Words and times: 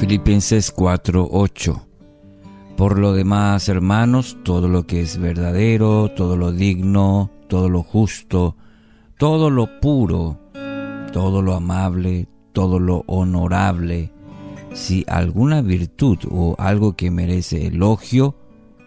Filipenses 0.00 0.72
4:8 0.74 1.86
Por 2.74 2.98
lo 2.98 3.12
demás, 3.12 3.68
hermanos, 3.68 4.38
todo 4.44 4.66
lo 4.66 4.86
que 4.86 5.02
es 5.02 5.18
verdadero, 5.18 6.10
todo 6.16 6.38
lo 6.38 6.52
digno, 6.52 7.30
todo 7.48 7.68
lo 7.68 7.82
justo, 7.82 8.56
todo 9.18 9.50
lo 9.50 9.78
puro, 9.78 10.38
todo 11.12 11.42
lo 11.42 11.52
amable, 11.52 12.28
todo 12.52 12.78
lo 12.78 13.04
honorable, 13.08 14.10
si 14.72 15.04
alguna 15.06 15.60
virtud 15.60 16.20
o 16.30 16.56
algo 16.58 16.96
que 16.96 17.10
merece 17.10 17.66
elogio, 17.66 18.36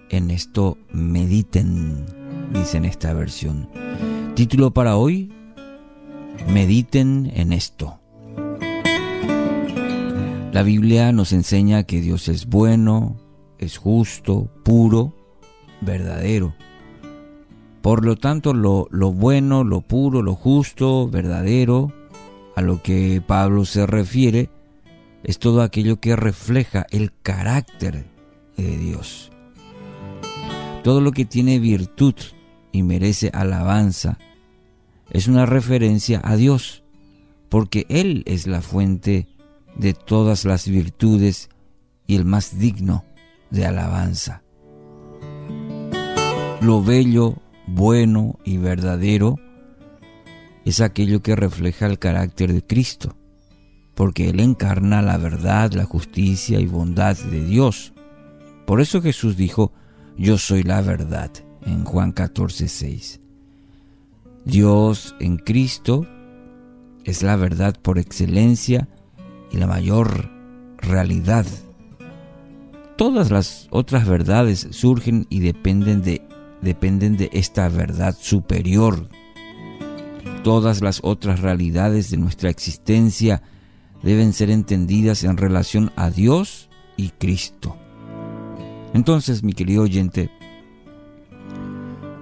en 0.10 0.32
esto 0.32 0.80
mediten, 0.92 2.08
dice 2.52 2.78
en 2.78 2.86
esta 2.86 3.14
versión. 3.14 3.70
Título 4.34 4.74
para 4.74 4.98
hoy, 4.98 5.32
mediten 6.52 7.32
en 7.36 7.54
esto. 7.54 8.00
La 10.54 10.62
Biblia 10.62 11.12
nos 11.12 11.34
enseña 11.34 11.82
que 11.82 12.00
Dios 12.00 12.28
es 12.28 12.46
bueno, 12.46 13.18
es 13.58 13.80
justo, 13.80 14.52
puro, 14.64 15.16
verdadero. 15.82 16.54
Por 17.82 18.06
lo 18.06 18.18
tanto, 18.18 18.54
lo, 18.54 18.88
lo, 18.92 19.12
bueno, 19.12 19.64
lo 19.64 19.82
puro, 19.82 20.22
lo 20.22 20.36
justo, 20.36 21.10
verdadero, 21.10 21.92
a 22.56 22.62
lo 22.62 22.84
que 22.84 23.20
Pablo 23.26 23.66
se 23.66 23.88
refiere, 23.88 24.52
es 25.24 25.40
todo 25.40 25.64
aquello 25.64 26.00
que 26.00 26.16
refleja 26.16 26.86
el 26.92 27.12
carácter 27.24 28.06
de 28.56 28.78
Dios. 28.78 29.32
Todo 30.84 31.02
lo 31.02 31.14
que 31.14 31.26
tiene 31.26 31.58
virtud 31.58 32.14
y 32.72 32.84
merece 32.84 33.32
alabanza 33.34 34.20
es 35.10 35.28
una 35.28 35.48
referencia 35.48 36.22
a 36.24 36.36
Dios, 36.36 36.84
porque 37.50 37.88
Él 37.90 38.22
es 38.28 38.46
la 38.46 38.62
fuente 38.62 39.33
de 39.76 39.94
todas 39.94 40.46
las 40.46 40.68
virtudes 40.68 41.50
y 42.08 42.16
el 42.16 42.26
más 42.26 42.58
digno 42.60 43.06
de 43.50 43.66
alabanza. 43.66 44.44
Lo 46.62 46.84
bello, 46.84 47.36
bueno 47.68 48.40
y 48.44 48.58
verdadero 48.58 49.38
es 50.66 50.82
aquello 50.82 51.22
que 51.22 51.36
refleja 51.36 51.86
el 51.86 52.00
carácter 52.00 52.54
de 52.54 52.66
Cristo, 52.66 53.16
porque 53.96 54.30
Él 54.30 54.40
encarna 54.40 55.02
la 55.02 55.18
verdad, 55.18 55.74
la 55.74 55.86
justicia 55.86 56.60
y 56.60 56.66
bondad 56.66 57.18
de 57.18 57.44
Dios. 57.44 57.94
Por 58.66 58.80
eso 58.80 59.02
Jesús 59.02 59.36
dijo, 59.36 59.74
yo 60.18 60.38
soy 60.38 60.64
la 60.64 60.82
verdad, 60.82 61.32
en 61.66 61.84
Juan 61.84 62.12
14, 62.12 62.68
6. 62.68 63.20
Dios 64.46 65.16
en 65.20 65.38
Cristo 65.38 66.06
es 67.04 67.24
la 67.24 67.36
verdad 67.36 67.76
por 67.82 67.98
excelencia 67.98 68.88
y 69.54 69.58
la 69.58 69.68
mayor 69.68 70.30
realidad. 70.78 71.46
Todas 72.98 73.32
las 73.32 73.68
otras 73.70 74.08
verdades 74.08 74.68
surgen 74.72 75.28
y 75.30 75.40
dependen 75.40 76.02
de, 76.02 76.22
dependen 76.62 77.16
de 77.16 77.30
esta 77.32 77.70
verdad 77.70 78.18
superior. 78.20 79.08
Todas 80.44 80.82
las 80.82 81.00
otras 81.04 81.40
realidades 81.40 82.12
de 82.12 82.18
nuestra 82.18 82.50
existencia 82.50 83.42
deben 84.02 84.34
ser 84.34 84.50
entendidas 84.50 85.24
en 85.24 85.38
relación 85.38 85.92
a 85.96 86.10
Dios 86.10 86.70
y 86.98 87.10
Cristo. 87.10 87.78
Entonces, 88.94 89.44
mi 89.44 89.54
querido 89.54 89.84
oyente, 89.84 90.30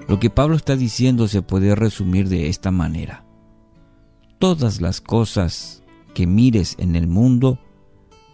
lo 0.08 0.20
que 0.20 0.30
Pablo 0.30 0.56
está 0.56 0.76
diciendo 0.76 1.28
se 1.28 1.42
puede 1.42 1.76
resumir 1.76 2.30
de 2.30 2.48
esta 2.48 2.72
manera. 2.72 3.26
Todas 4.40 4.82
las 4.82 5.02
cosas 5.02 5.81
que 6.14 6.28
mires 6.28 6.76
en 6.80 6.96
el 6.96 7.08
mundo, 7.08 7.60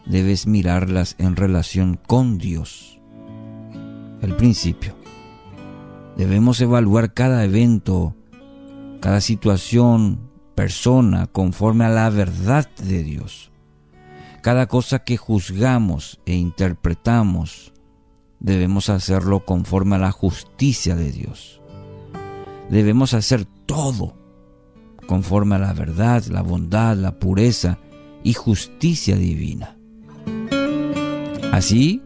debes 0.05 0.47
mirarlas 0.47 1.15
en 1.17 1.35
relación 1.35 1.99
con 2.07 2.37
Dios. 2.37 2.99
El 4.21 4.35
principio. 4.35 4.95
Debemos 6.15 6.59
evaluar 6.61 7.13
cada 7.13 7.43
evento, 7.43 8.15
cada 8.99 9.21
situación, 9.21 10.31
persona, 10.55 11.27
conforme 11.27 11.85
a 11.85 11.89
la 11.89 12.09
verdad 12.09 12.67
de 12.83 13.03
Dios. 13.03 13.51
Cada 14.41 14.65
cosa 14.67 14.99
que 14.99 15.17
juzgamos 15.17 16.19
e 16.25 16.35
interpretamos, 16.35 17.73
debemos 18.39 18.89
hacerlo 18.89 19.45
conforme 19.45 19.97
a 19.97 19.99
la 19.99 20.11
justicia 20.11 20.95
de 20.95 21.11
Dios. 21.11 21.61
Debemos 22.69 23.13
hacer 23.13 23.45
todo 23.45 24.16
conforme 25.07 25.55
a 25.55 25.59
la 25.59 25.73
verdad, 25.73 26.23
la 26.25 26.43
bondad, 26.43 26.95
la 26.95 27.17
pureza 27.17 27.79
y 28.23 28.33
justicia 28.33 29.15
divina. 29.15 29.77
Así, 31.51 32.01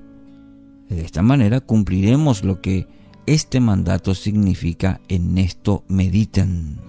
de 0.87 1.01
esta 1.01 1.21
manera 1.21 1.59
cumpliremos 1.59 2.43
lo 2.43 2.61
que 2.61 2.87
este 3.25 3.59
mandato 3.59 4.15
significa 4.15 5.01
en 5.07 5.37
esto 5.37 5.83
mediten. 5.87 6.79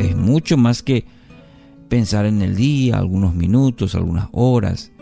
Es 0.00 0.16
mucho 0.16 0.56
más 0.56 0.82
que 0.82 1.04
pensar 1.88 2.26
en 2.26 2.42
el 2.42 2.56
día, 2.56 2.98
algunos 2.98 3.34
minutos, 3.34 3.94
algunas 3.94 4.28
horas. 4.32 4.92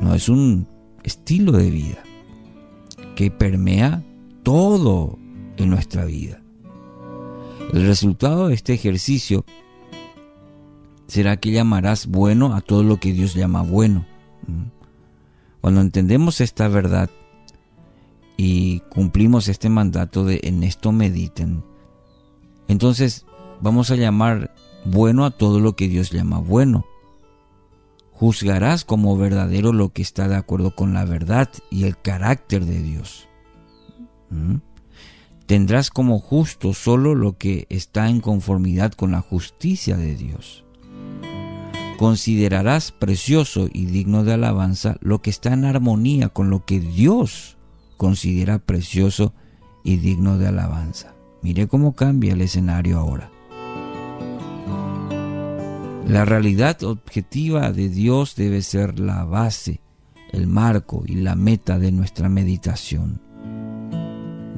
No 0.00 0.14
es 0.14 0.28
un 0.28 0.68
estilo 1.02 1.52
de 1.52 1.70
vida 1.70 2.02
que 3.14 3.30
permea 3.30 4.02
todo 4.42 5.18
en 5.56 5.70
nuestra 5.70 6.04
vida. 6.04 6.42
El 7.72 7.86
resultado 7.86 8.48
de 8.48 8.54
este 8.54 8.74
ejercicio 8.74 9.44
será 11.06 11.36
que 11.38 11.50
llamarás 11.50 12.06
bueno 12.06 12.54
a 12.54 12.60
todo 12.60 12.82
lo 12.82 12.98
que 12.98 13.12
Dios 13.12 13.34
llama 13.34 13.62
bueno. 13.62 14.06
Cuando 15.60 15.80
entendemos 15.80 16.40
esta 16.40 16.68
verdad 16.68 17.10
y 18.36 18.80
cumplimos 18.90 19.48
este 19.48 19.68
mandato 19.68 20.24
de 20.24 20.40
en 20.44 20.62
esto 20.62 20.92
mediten, 20.92 21.64
entonces 22.68 23.26
vamos 23.60 23.90
a 23.90 23.96
llamar 23.96 24.54
bueno 24.84 25.24
a 25.24 25.30
todo 25.30 25.60
lo 25.60 25.76
que 25.76 25.88
Dios 25.88 26.10
llama 26.10 26.38
bueno. 26.38 26.86
Juzgarás 28.12 28.84
como 28.84 29.16
verdadero 29.16 29.72
lo 29.72 29.90
que 29.90 30.02
está 30.02 30.28
de 30.28 30.36
acuerdo 30.36 30.74
con 30.74 30.94
la 30.94 31.04
verdad 31.04 31.48
y 31.70 31.84
el 31.84 32.00
carácter 32.00 32.64
de 32.64 32.82
Dios. 32.82 33.28
Tendrás 35.50 35.90
como 35.90 36.20
justo 36.20 36.74
solo 36.74 37.16
lo 37.16 37.36
que 37.36 37.66
está 37.70 38.08
en 38.08 38.20
conformidad 38.20 38.92
con 38.92 39.10
la 39.10 39.20
justicia 39.20 39.96
de 39.96 40.14
Dios. 40.14 40.64
Considerarás 41.98 42.92
precioso 42.92 43.68
y 43.72 43.86
digno 43.86 44.22
de 44.22 44.34
alabanza 44.34 44.96
lo 45.00 45.22
que 45.22 45.30
está 45.30 45.52
en 45.52 45.64
armonía 45.64 46.28
con 46.28 46.50
lo 46.50 46.64
que 46.64 46.78
Dios 46.78 47.58
considera 47.96 48.60
precioso 48.60 49.34
y 49.82 49.96
digno 49.96 50.38
de 50.38 50.46
alabanza. 50.46 51.16
Mire 51.42 51.66
cómo 51.66 51.96
cambia 51.96 52.34
el 52.34 52.42
escenario 52.42 53.00
ahora. 53.00 53.32
La 56.06 56.24
realidad 56.24 56.80
objetiva 56.84 57.72
de 57.72 57.88
Dios 57.88 58.36
debe 58.36 58.62
ser 58.62 59.00
la 59.00 59.24
base, 59.24 59.80
el 60.30 60.46
marco 60.46 61.02
y 61.04 61.16
la 61.16 61.34
meta 61.34 61.80
de 61.80 61.90
nuestra 61.90 62.28
meditación. 62.28 63.29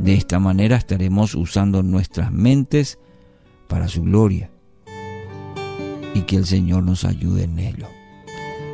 De 0.03 0.15
esta 0.15 0.41
manera 0.41 0.77
estaremos 0.77 1.37
usando 1.37 1.85
nuestras 1.85 2.33
mentes 2.33 2.99
para 3.69 3.87
su 3.87 4.03
gloria 4.03 4.51
y 6.13 6.23
que 6.23 6.35
el 6.35 6.45
Señor 6.45 6.83
nos 6.83 7.05
ayude 7.05 7.45
en 7.45 7.61
ello. 7.61 7.87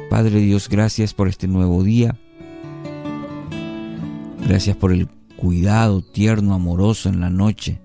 Padre 0.09 0.41
Dios, 0.41 0.71
gracias 0.71 1.13
por 1.13 1.29
este 1.29 1.47
nuevo 1.47 1.83
día. 1.83 2.19
Gracias 4.47 4.75
por 4.75 4.91
el 4.91 5.07
cuidado 5.37 6.01
tierno, 6.01 6.55
amoroso 6.55 7.11
en 7.11 7.21
la 7.21 7.29
noche 7.29 7.79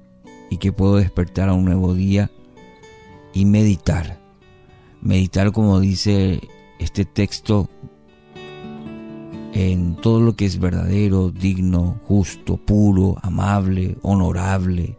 y 0.50 0.56
que 0.56 0.72
puedo 0.72 0.96
despertar 0.96 1.50
a 1.50 1.54
un 1.54 1.66
nuevo 1.66 1.94
día 1.94 2.32
y 3.34 3.44
meditar. 3.44 4.22
Meditar 5.02 5.52
como 5.52 5.82
dice 5.82 6.40
este 6.80 7.04
texto 7.04 7.70
en 9.54 9.96
todo 9.96 10.20
lo 10.20 10.36
que 10.36 10.46
es 10.46 10.60
verdadero, 10.60 11.30
digno, 11.30 12.00
justo, 12.06 12.58
puro, 12.58 13.18
amable, 13.22 13.98
honorable. 14.02 14.98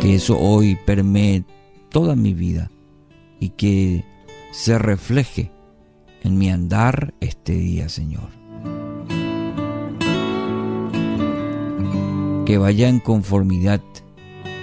Que 0.00 0.16
eso 0.16 0.38
hoy 0.38 0.76
permee 0.84 1.44
toda 1.90 2.16
mi 2.16 2.34
vida 2.34 2.70
y 3.38 3.50
que 3.50 4.04
se 4.50 4.78
refleje 4.78 5.52
en 6.22 6.38
mi 6.38 6.50
andar 6.50 7.14
este 7.20 7.54
día, 7.54 7.88
Señor. 7.88 8.28
Que 12.46 12.58
vaya 12.58 12.88
en 12.88 12.98
conformidad, 12.98 13.80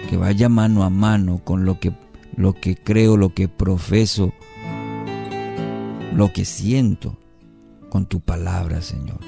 que 0.10 0.18
vaya 0.18 0.50
mano 0.50 0.84
a 0.84 0.90
mano 0.90 1.40
con 1.42 1.64
lo 1.64 1.80
que, 1.80 1.94
lo 2.36 2.54
que 2.54 2.76
creo, 2.76 3.16
lo 3.16 3.34
que 3.34 3.48
profeso, 3.48 4.34
lo 6.14 6.34
que 6.34 6.44
siento 6.44 7.18
con 7.90 8.06
tu 8.06 8.20
palabra, 8.20 8.82
Señor. 8.82 9.20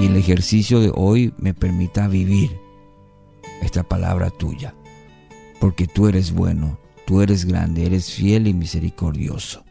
Y 0.00 0.06
el 0.06 0.16
ejercicio 0.16 0.80
de 0.80 0.90
hoy 0.94 1.34
me 1.38 1.54
permita 1.54 2.08
vivir 2.08 2.58
esta 3.62 3.82
palabra 3.82 4.30
tuya, 4.30 4.74
porque 5.60 5.86
tú 5.86 6.08
eres 6.08 6.32
bueno, 6.32 6.78
tú 7.06 7.20
eres 7.20 7.44
grande, 7.44 7.86
eres 7.86 8.10
fiel 8.12 8.46
y 8.46 8.54
misericordioso. 8.54 9.64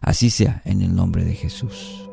Así 0.00 0.30
sea 0.30 0.62
en 0.64 0.82
el 0.82 0.94
nombre 0.94 1.24
de 1.24 1.34
Jesús. 1.34 2.05